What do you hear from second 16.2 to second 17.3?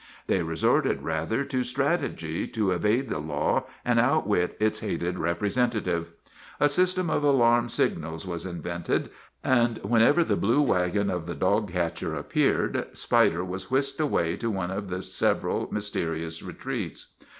retreats.